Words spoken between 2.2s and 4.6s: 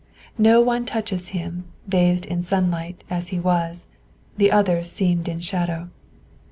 in sunlight, as he was, the